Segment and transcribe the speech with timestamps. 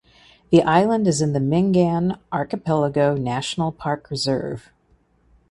[0.49, 4.71] The island is in the Mingan Archipelago National Park Reserve.